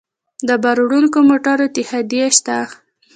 [0.47, 2.57] د بار وړونکو موټرو اتحادیې شته